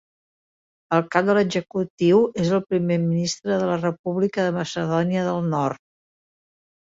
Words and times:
El 0.95 1.01
cap 1.15 1.27
de 1.27 1.33
l'executiu 1.37 2.21
és 2.45 2.49
el 2.59 2.63
Primer 2.69 2.97
Ministre 3.03 3.59
de 3.65 3.69
la 3.73 3.77
República 3.83 4.47
de 4.49 4.55
Macedònia 4.57 5.27
del 5.29 5.47
Nord. 5.53 5.83